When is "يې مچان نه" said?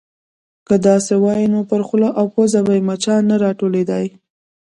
2.77-3.35